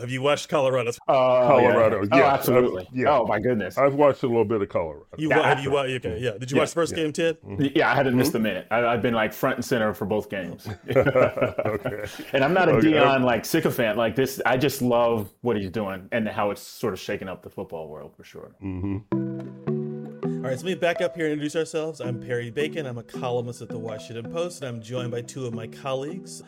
[0.00, 0.90] Have you watched Colorado?
[1.06, 2.08] Uh, Colorado, yeah.
[2.16, 2.22] yeah.
[2.22, 2.82] Oh, absolutely.
[2.88, 3.18] I've- yeah.
[3.18, 3.76] Oh my goodness.
[3.78, 5.06] I've watched a little bit of Colorado.
[5.18, 5.70] You Yeah, have you after.
[5.70, 6.32] wa- okay, yeah.
[6.38, 7.36] Did you Yeah, watch the first game, Ted?
[7.74, 8.66] yeah, I hadn't missed a minute.
[8.70, 10.66] I, I've been like front and center for both games.
[10.96, 12.04] okay.
[12.32, 12.88] and I'm not a Okay.
[12.92, 14.40] Deion like sycophant like this.
[14.46, 17.88] I just love what he's doing and how it's sort of shaking up the football
[17.88, 18.52] world for sure.
[18.62, 22.00] All right, so let me back up here and introduce ourselves.
[22.00, 22.86] I'm Perry Bacon.
[22.86, 26.42] I'm a columnist at the Washington Post, and I'm joined by two of my colleagues.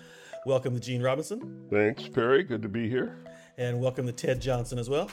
[0.46, 2.42] Welcome to Gene Robinson, Thanks, Perry.
[2.42, 3.16] Good to be here.
[3.56, 5.10] And welcome to Ted Johnson as well.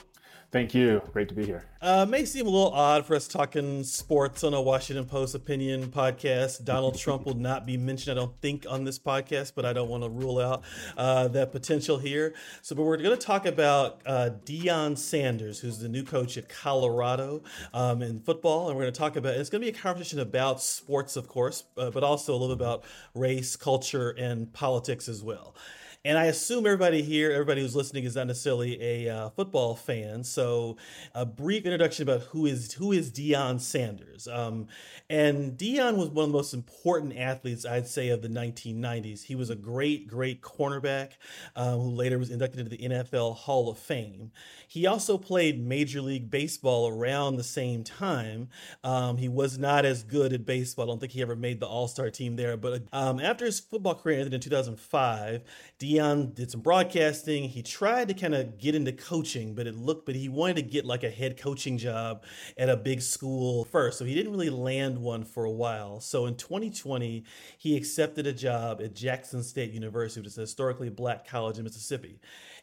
[0.52, 1.00] Thank you.
[1.12, 1.64] Great to be here.
[1.80, 5.92] Uh, may seem a little odd for us talking sports on a Washington Post opinion
[5.92, 6.64] podcast.
[6.64, 9.88] Donald Trump will not be mentioned, I don't think, on this podcast, but I don't
[9.88, 10.64] want to rule out
[10.96, 12.34] uh, that potential here.
[12.62, 16.48] So, but we're going to talk about uh, Deion Sanders, who's the new coach at
[16.48, 19.36] Colorado um, in football, and we're going to talk about.
[19.36, 22.56] It's going to be a conversation about sports, of course, uh, but also a little
[22.56, 22.82] bit about
[23.14, 25.54] race, culture, and politics as well.
[26.02, 30.24] And I assume everybody here, everybody who's listening, is not necessarily a uh, football fan.
[30.24, 30.78] So,
[31.14, 34.26] a brief introduction about who is who is Deion Sanders.
[34.26, 34.68] Um,
[35.10, 39.24] and Deion was one of the most important athletes, I'd say, of the 1990s.
[39.24, 41.10] He was a great, great cornerback
[41.54, 44.32] um, who later was inducted into the NFL Hall of Fame.
[44.66, 48.48] He also played Major League Baseball around the same time.
[48.82, 50.86] Um, he was not as good at baseball.
[50.86, 52.56] I don't think he ever made the All Star team there.
[52.56, 55.42] But um, after his football career ended in 2005,
[55.78, 57.48] Deion did some broadcasting.
[57.48, 60.62] He tried to kind of get into coaching, but it looked, but he wanted to
[60.62, 62.24] get like a head coaching job
[62.56, 63.98] at a big school first.
[63.98, 66.00] So he didn't really land one for a while.
[66.00, 67.24] So in 2020,
[67.58, 71.64] he accepted a job at Jackson State University, which is a historically black college in
[71.64, 72.20] Mississippi.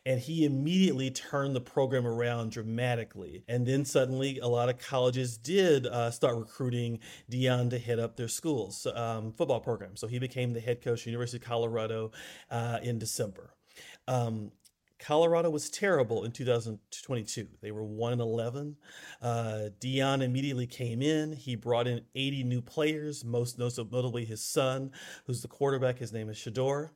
[0.07, 3.43] And he immediately turned the program around dramatically.
[3.49, 8.15] And then suddenly, a lot of colleges did uh, start recruiting Deion to head up
[8.15, 9.97] their schools um, football program.
[9.97, 12.11] So he became the head coach at University of Colorado
[12.49, 13.53] uh, in December.
[14.07, 14.51] Um,
[14.99, 17.47] Colorado was terrible in 2022.
[17.61, 18.75] They were 1 and 11.
[19.21, 21.33] Uh, Deion immediately came in.
[21.33, 24.91] He brought in 80 new players, most notably his son,
[25.25, 25.99] who's the quarterback.
[25.99, 26.89] His name is Shedeur.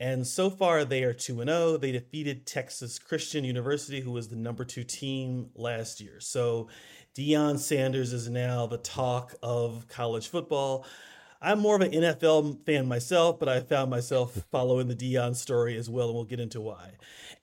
[0.00, 1.76] And so far, they are 2 and 0.
[1.76, 6.20] They defeated Texas Christian University, who was the number two team last year.
[6.20, 6.68] So
[7.16, 10.84] Deion Sanders is now the talk of college football.
[11.40, 15.76] I'm more of an NFL fan myself, but I found myself following the Deion story
[15.76, 16.92] as well, and we'll get into why.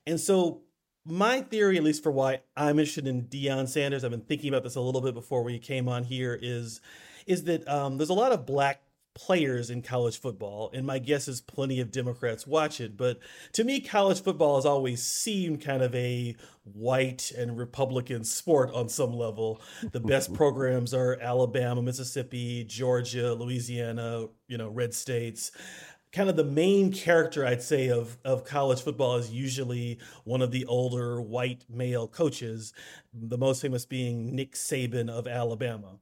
[0.05, 0.61] And so,
[1.05, 4.63] my theory, at least for why I'm interested in Deion Sanders, I've been thinking about
[4.63, 6.81] this a little bit before we came on here, is
[7.25, 8.82] is that um, there's a lot of black
[9.15, 12.97] players in college football, and my guess is plenty of Democrats watch it.
[12.97, 13.19] But
[13.53, 18.89] to me, college football has always seemed kind of a white and Republican sport on
[18.89, 19.61] some level.
[19.91, 25.51] The best programs are Alabama, Mississippi, Georgia, Louisiana, you know, red states
[26.13, 30.51] kind of the main character I'd say of of college football is usually one of
[30.51, 32.71] the older white male coaches,
[33.11, 35.97] the most famous being Nick Saban of Alabama.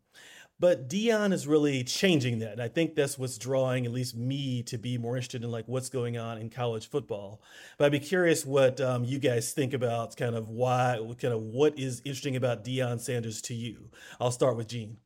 [0.62, 2.52] But Deion is really changing that.
[2.52, 5.68] And I think that's what's drawing at least me to be more interested in like
[5.68, 7.42] what's going on in college football.
[7.80, 11.42] But I'd be curious what um, you guys think about kind of why, kind of
[11.42, 13.90] what is interesting about Deion Sanders to you.
[14.20, 14.98] I'll start with Gene.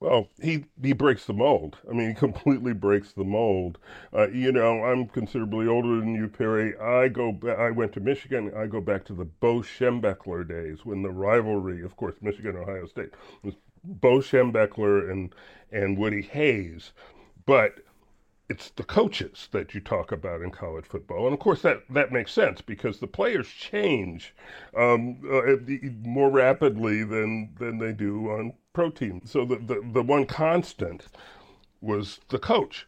[0.00, 1.78] Well, he he breaks the mold.
[1.88, 3.78] I mean, he completely breaks the mold.
[4.14, 6.78] Uh, you know, I'm considerably older than you, Perry.
[6.78, 7.32] I go.
[7.32, 8.52] Ba- I went to Michigan.
[8.54, 12.86] I go back to the Bo Schembechler days when the rivalry, of course, Michigan Ohio
[12.86, 13.10] State
[13.42, 13.54] was
[13.86, 15.34] Bo Schembechler and
[15.70, 16.92] and Woody Hayes,
[17.44, 17.80] but
[18.48, 22.12] it's the coaches that you talk about in college football, and of course that that
[22.12, 24.34] makes sense because the players change
[24.76, 25.56] um, uh,
[26.02, 29.30] more rapidly than than they do on pro teams.
[29.30, 31.06] So the, the the one constant
[31.80, 32.86] was the coach,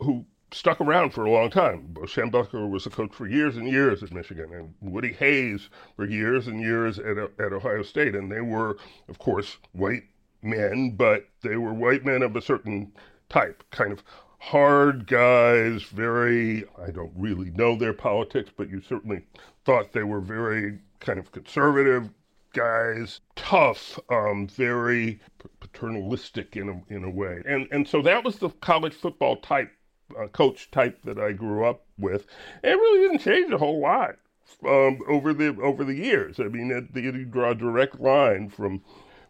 [0.00, 1.86] who stuck around for a long time.
[1.88, 6.04] Bo Schembechler was a coach for years and years at Michigan, and Woody Hayes for
[6.04, 8.76] years and years at at Ohio State, and they were,
[9.08, 10.04] of course, white
[10.46, 12.92] men, but they were white men of a certain
[13.28, 14.02] type, kind of
[14.38, 19.24] hard guys, very, I don't really know their politics, but you certainly
[19.64, 22.08] thought they were very kind of conservative
[22.52, 25.20] guys, tough, um, very
[25.60, 27.42] paternalistic in a, in a way.
[27.44, 29.70] And, and so that was the college football type,
[30.18, 32.26] uh, coach type that I grew up with.
[32.62, 34.16] And it really didn't change a whole lot.
[34.64, 38.80] Um, over the over the years, I mean, it, you draw a direct line from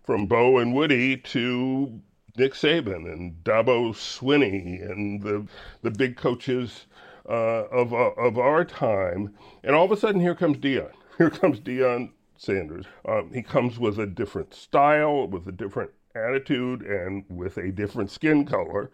[0.07, 2.01] from Bo and Woody to
[2.37, 5.47] Nick Saban and Dabo Swinney and the
[5.83, 6.87] the big coaches
[7.29, 10.93] uh, of uh, of our time, and all of a sudden here comes Deion.
[11.19, 12.85] Here comes Deion Sanders.
[13.09, 18.11] Um, he comes with a different style, with a different attitude, and with a different
[18.11, 18.91] skin color,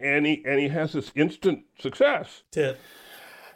[0.00, 2.44] and he and he has this instant success.
[2.50, 2.78] Ted.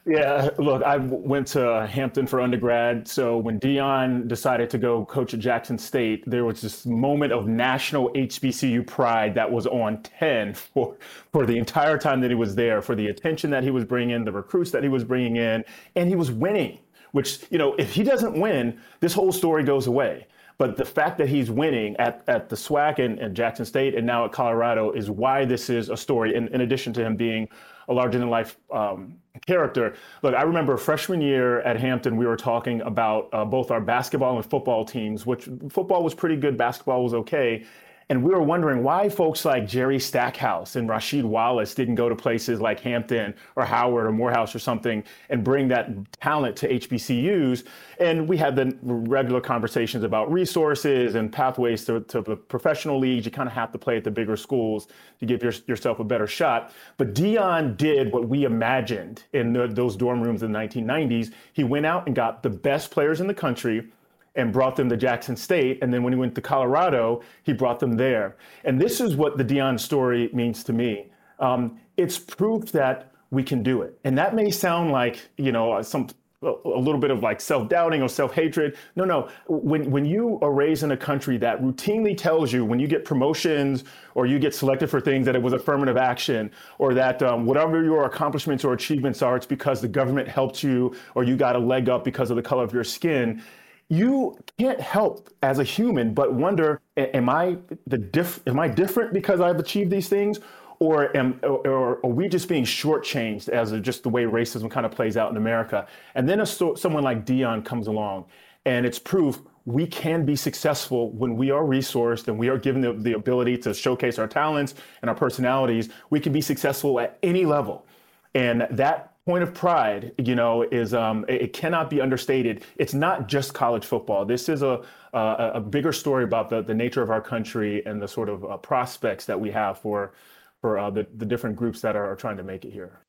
[0.07, 3.09] Yeah, look, I went to Hampton for undergrad.
[3.09, 7.47] So when Deion decided to go coach at Jackson State, there was this moment of
[7.47, 10.99] national HBCU pride that was on 10 for,
[11.33, 14.25] for the entire time that he was there, for the attention that he was bringing,
[14.27, 15.65] the recruits that he was bringing in,
[15.97, 16.81] and he was winning,
[17.13, 20.27] which, you know, if he doesn't win, this whole story goes away.
[20.57, 24.07] But the fact that he's winning at, at the SWAC and, and Jackson State and
[24.07, 27.49] now at Colorado is why this is a story, in, in addition to him being
[27.89, 29.17] a larger than life um,
[29.47, 29.95] character.
[30.23, 34.37] Look, I remember freshman year at Hampton, we were talking about uh, both our basketball
[34.37, 37.65] and football teams, which football was pretty good, basketball was okay.
[38.09, 42.15] And we were wondering why folks like Jerry Stackhouse and Rasheed Wallace didn't go to
[42.15, 45.91] places like Hampton or Howard or Morehouse or something and bring that
[46.21, 47.65] talent to HBCUs.
[47.99, 53.25] And we had the regular conversations about resources and pathways to, to the professional leagues.
[53.25, 54.89] You kind of have to play at the bigger schools
[55.21, 56.73] to give your, yourself a better shot.
[56.99, 61.33] But Deion did what we imagined in the, those dorm rooms in the 1990s.
[61.53, 63.89] He went out and got the best players in the country
[64.37, 65.79] and brought them to Jackson State.
[65.83, 68.37] And then when he went to Colorado, he brought them there.
[68.65, 71.07] And this is what the Deion story means to me.
[71.39, 73.99] Um, it's proof that we can do it.
[74.05, 76.09] And that may sound like, you know, some
[76.45, 78.77] a little bit of like self-doubting or self-hatred.
[78.97, 79.31] No, no.
[79.49, 83.05] When when you are raised in a country that routinely tells you when you get
[83.05, 83.85] promotions
[84.15, 87.83] or you get selected for things that it was affirmative action or that um, whatever
[87.83, 91.59] your accomplishments or achievements are, it's because the government helped you or you got a
[91.59, 93.43] leg up because of the color of your skin
[93.89, 99.13] you can't help as a human but wonder am i the diff am i different
[99.13, 100.41] because i've achieved these things?
[100.81, 104.85] Or am or, are we just being shortchanged as a, just the way racism kind
[104.85, 105.87] of plays out in america?
[106.17, 108.27] And then a, someone like deion comes along
[108.67, 112.83] and it's proof we can be successful when we are resourced and we are given
[112.83, 115.89] the, the ability to showcase our talents and our personalities.
[116.11, 117.87] We can be successful at any level.
[118.35, 122.65] And that point of pride, you know, is um, it, cannot be understated.
[122.77, 124.25] It's not just college football.
[124.25, 124.83] This is a
[125.15, 128.45] a, a bigger story about the, the nature of our country and the sort of
[128.45, 130.13] uh, prospects that we have for
[130.61, 133.01] for uh, the the different groups that are, are trying to make it here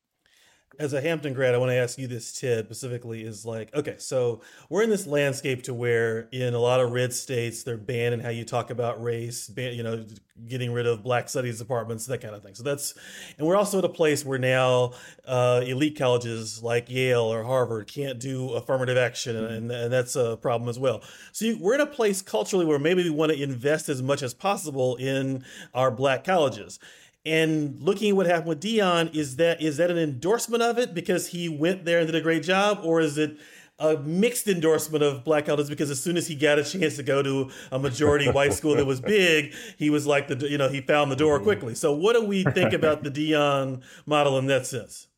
[0.78, 3.96] as a Hampton grad, I want to ask you this, Ted, specifically is like, okay,
[3.98, 8.20] so we're in this landscape to where in a lot of red states, they're banning
[8.20, 10.04] how you talk about race, ban, you know,
[10.46, 12.54] getting rid of black studies departments, that kind of thing.
[12.54, 12.94] So that's,
[13.38, 14.92] and we're also at a place where now
[15.26, 20.36] uh, elite colleges like Yale or Harvard can't do affirmative action, and, and that's a
[20.36, 21.02] problem as well.
[21.32, 24.22] So you, we're in a place culturally where maybe we want to invest as much
[24.22, 25.44] as possible in
[25.74, 26.78] our black colleges.
[27.26, 30.94] And looking at what happened with Deion, is that is that an endorsement of it
[30.94, 33.36] because he went there and did a great job, or is it
[33.78, 37.02] a mixed endorsement of black elders because as soon as he got a chance to
[37.02, 40.68] go to a majority white school that was big, he was like the you know
[40.68, 41.44] he found the door mm-hmm.
[41.44, 41.74] quickly.
[41.74, 45.08] So what do we think about the Deion model in that sense?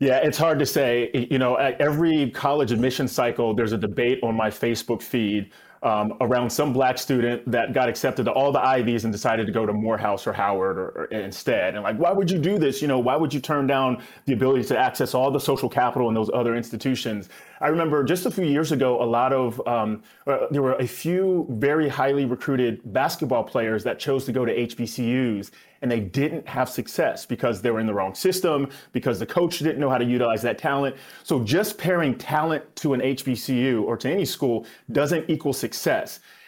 [0.00, 1.10] Yeah, it's hard to say.
[1.30, 5.50] You know, at every college admission cycle, there's a debate on my Facebook feed
[5.82, 9.52] um, around some black student that got accepted to all the Ivies and decided to
[9.52, 11.74] go to Morehouse or Howard or, or, instead.
[11.74, 12.82] And like, why would you do this?
[12.82, 16.08] You know, why would you turn down the ability to access all the social capital
[16.08, 17.28] in those other institutions?
[17.60, 20.86] I remember just a few years ago, a lot of um, uh, there were a
[20.86, 25.50] few very highly recruited basketball players that chose to go to HBCUs
[25.82, 29.58] and they didn't have success because they were in the wrong system, because the coach
[29.58, 30.96] didn't know how to utilize that talent.
[31.22, 35.67] So just pairing talent to an HBCU or to any school doesn't equal success.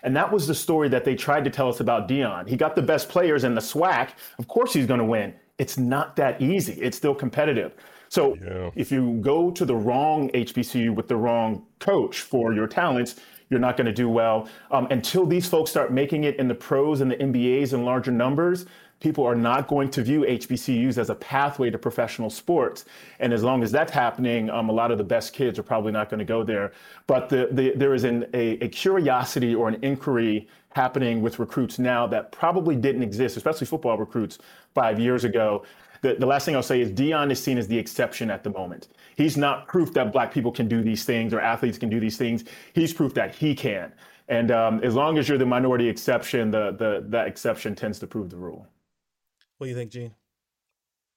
[0.02, 2.48] And that was the story that they tried to tell us about Deion.
[2.48, 4.10] He got the best players in the SWAC.
[4.38, 5.34] Of course he's going to win.
[5.58, 6.74] It's not that easy.
[6.80, 7.74] It's still competitive.
[8.08, 8.70] So yeah.
[8.74, 13.16] if you go to the wrong HBCU with the wrong coach for your talents,
[13.50, 14.48] you're not going to do well.
[14.70, 18.12] Um, until these folks start making it in the pros and the MBAs in larger
[18.12, 18.64] numbers,
[19.00, 22.84] people are not going to view HBCUs as a pathway to professional sports.
[23.18, 25.90] And as long as that's happening, um, a lot of the best kids are probably
[25.90, 26.72] not going to go there.
[27.06, 31.78] But the, the, there is an, a, a curiosity or an inquiry happening with recruits
[31.78, 34.38] now that probably didn't exist, especially football recruits
[34.74, 35.64] five years ago.
[36.02, 38.50] The, the last thing I'll say is Deion is seen as the exception at the
[38.50, 38.88] moment.
[39.16, 42.16] He's not proof that black people can do these things or athletes can do these
[42.16, 42.44] things.
[42.72, 43.92] He's proof that he can.
[44.28, 48.06] And um, as long as you're the minority exception, the, the, that exception tends to
[48.06, 48.66] prove the rule.
[49.58, 50.14] What do you think, Gene?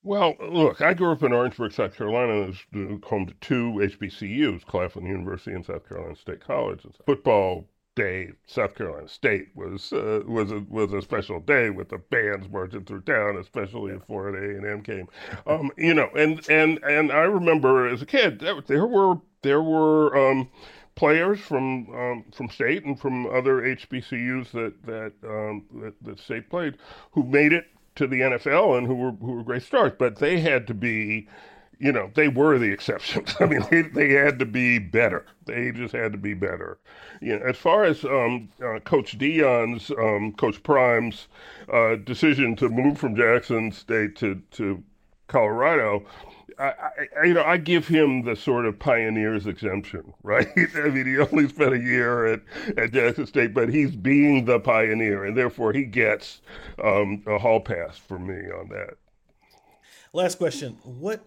[0.01, 2.57] Well, look, I grew up in Orangeburg, South Carolina, as
[3.03, 6.83] home to two HBCUs, Claflin University and South Carolina State College.
[6.83, 11.89] And football day, South Carolina State was uh, was a was a special day with
[11.89, 15.07] the bands marching through town, especially if Florida A and M came.
[15.47, 20.15] Um, you know, and and and I remember as a kid there were there were
[20.17, 20.49] um,
[20.95, 26.49] players from um, from state and from other HBCUs that that, um, that that state
[26.49, 26.77] played
[27.11, 30.39] who made it to the NFL and who were who were great stars, but they
[30.39, 31.27] had to be
[31.79, 33.35] you know, they were the exceptions.
[33.39, 35.25] I mean, they, they had to be better.
[35.45, 36.77] They just had to be better.
[37.21, 41.27] You know, as far as um, uh, Coach Deion's, um, Coach Prime's
[41.71, 44.83] uh, decision to move from Jackson State to, to
[45.27, 46.05] Colorado,
[46.59, 46.73] I,
[47.19, 50.47] I, you know, I give him the sort of pioneer's exemption, right?
[50.75, 52.41] I mean, he only spent a year at,
[52.77, 56.41] at Jackson State, but he's being the pioneer, and therefore he gets
[56.83, 58.95] um, a hall pass for me on that.
[60.13, 61.25] Last question: What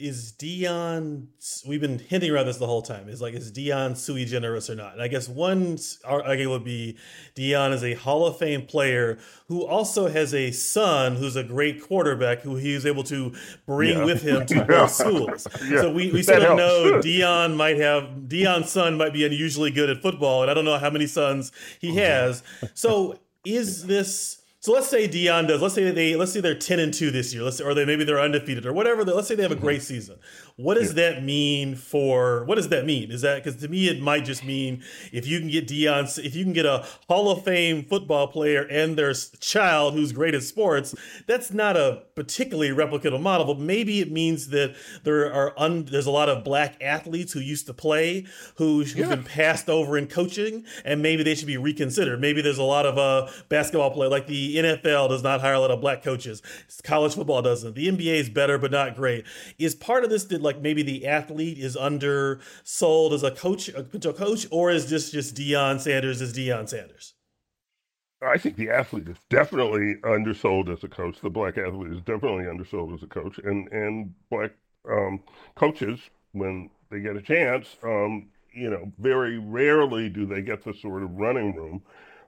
[0.00, 1.26] is Deion?
[1.66, 3.08] We've been hinting around this the whole time.
[3.08, 4.94] Is like is Deion sui generis or not?
[4.94, 6.96] And I guess one argument would be
[7.36, 11.82] Deion is a Hall of Fame player who also has a son who's a great
[11.82, 13.34] quarterback who he was able to
[13.66, 14.04] bring yeah.
[14.04, 15.46] with him to both schools.
[15.62, 15.82] Yeah.
[15.82, 19.90] So we, we sort of know Deion might have Deion's son might be unusually good
[19.90, 22.42] at football, and I don't know how many sons he oh, has.
[22.74, 25.62] So is this so let's say Deion does.
[25.62, 26.16] Let's say they.
[26.16, 27.42] Let's say they're ten and two this year.
[27.42, 29.02] Let's say, or they maybe they're undefeated or whatever.
[29.04, 30.18] Let's say they have a great season.
[30.60, 31.12] What does yeah.
[31.12, 32.44] that mean for?
[32.44, 33.10] What does that mean?
[33.10, 36.34] Is that because to me it might just mean if you can get Deion, if
[36.34, 40.42] you can get a Hall of Fame football player and their child who's great at
[40.42, 40.94] sports,
[41.26, 43.46] that's not a particularly replicable model.
[43.46, 44.74] But maybe it means that
[45.04, 48.26] there are un, there's a lot of black athletes who used to play
[48.56, 49.08] who, who've yeah.
[49.08, 52.20] been passed over in coaching, and maybe they should be reconsidered.
[52.20, 55.60] Maybe there's a lot of uh, basketball play like the NFL does not hire a
[55.60, 56.42] lot of black coaches.
[56.82, 57.74] College football doesn't.
[57.74, 59.24] The NBA is better, but not great.
[59.58, 63.82] Is part of this that like maybe the athlete is undersold as a coach, a
[63.82, 67.14] potential coach, or is this just Deion Sanders is Deion Sanders?
[68.22, 71.20] I think the athlete is definitely undersold as a coach.
[71.20, 74.52] The black athlete is definitely undersold as a coach, and and black
[74.90, 75.20] um,
[75.54, 76.00] coaches
[76.32, 81.02] when they get a chance, um, you know, very rarely do they get the sort
[81.02, 81.82] of running room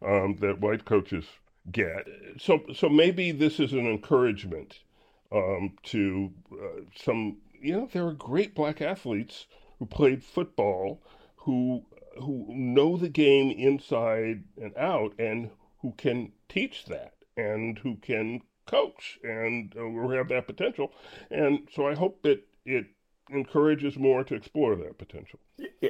[0.07, 1.25] um, that white coaches
[1.71, 2.07] get.
[2.39, 4.79] So, so maybe this is an encouragement
[5.33, 7.39] um, to uh, some.
[7.63, 9.47] You know, there are great black athletes
[9.79, 11.01] who played football,
[11.37, 11.85] who
[12.19, 15.51] who know the game inside and out, and
[15.81, 20.93] who can teach that, and who can coach, and uh, have that potential.
[21.31, 22.87] And so, I hope that it
[23.31, 25.39] encourages more to explore that potential.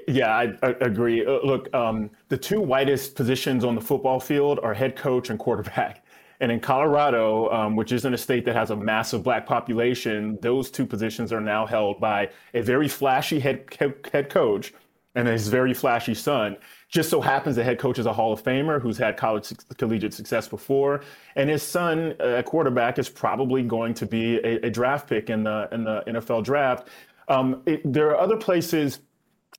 [0.06, 1.24] Yeah, I, I agree.
[1.24, 5.38] Uh, look, um, the two whitest positions on the football field are head coach and
[5.38, 6.01] quarterback.
[6.42, 10.38] And in Colorado, um, which is in a state that has a massive black population,
[10.42, 13.64] those two positions are now held by a very flashy head,
[14.12, 14.75] head coach
[15.14, 16.56] and his very flashy son.
[16.88, 20.14] Just so happens the head coach is a Hall of Famer who's had college collegiate
[20.14, 21.02] success before,
[21.37, 25.30] and his son, a uh, quarterback, is probably going to be a, a draft pick
[25.30, 26.88] in the in the NFL draft.
[27.28, 28.99] Um, it, there are other places.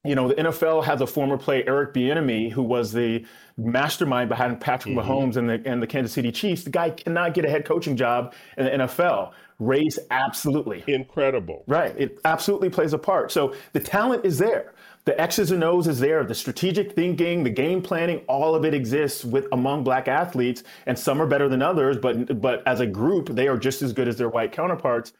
[0.05, 4.59] You know, the NFL has a former player, Eric Bieniemy, who was the mastermind behind
[4.59, 5.09] Patrick mm-hmm.
[5.09, 6.63] Mahomes and the, and the Kansas City Chiefs.
[6.63, 9.31] The guy cannot get a head coaching job in the NFL.
[9.59, 10.83] Race, absolutely.
[10.87, 11.63] Incredible.
[11.67, 11.95] Right.
[11.97, 13.31] It absolutely plays a part.
[13.31, 14.73] So the talent is there.
[15.05, 16.25] The X's and O's is there.
[16.25, 20.99] The strategic thinking, the game planning, all of it exists with among black athletes, and
[20.99, 24.07] some are better than others, but but as a group, they are just as good
[24.07, 25.13] as their white counterparts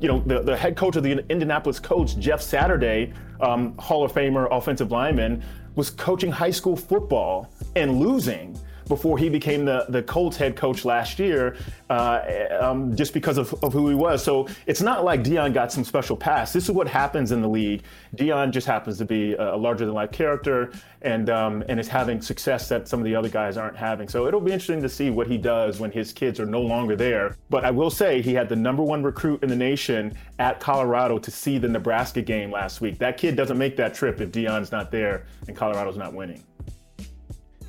[0.00, 4.12] you know, the, the head coach of the Indianapolis Colts, Jeff Saturday, um, Hall of
[4.12, 5.42] Famer offensive lineman,
[5.74, 8.58] was coaching high school football and losing
[8.88, 11.56] before he became the, the Colts head coach last year,
[11.90, 12.20] uh,
[12.60, 14.22] um, just because of, of, who he was.
[14.22, 16.52] So it's not like Deion got some special pass.
[16.52, 17.82] This is what happens in the league.
[18.16, 22.20] Deion just happens to be a, larger than life character and um, and is having
[22.20, 24.08] success that some of the other guys aren't having.
[24.08, 26.96] So it'll be interesting to see what he does when his kids are no longer
[26.96, 27.36] there.
[27.50, 31.18] But I will say he had the number one recruit in the nation at Colorado
[31.18, 32.98] to see the Nebraska game last week.
[32.98, 36.42] That kid doesn't make that trip if Deion's not there and Colorado's not winning.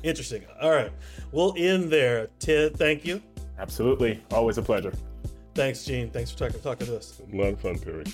[0.02, 0.44] Interesting.
[0.60, 0.92] All right.
[1.32, 2.28] We'll end there.
[2.38, 3.22] Ted, thank you.
[3.58, 4.22] Absolutely.
[4.30, 4.92] Always a pleasure.
[5.54, 6.10] Thanks, Gene.
[6.10, 7.20] Thanks for talking, talking to us.
[7.32, 8.04] A lot of fun, Perry.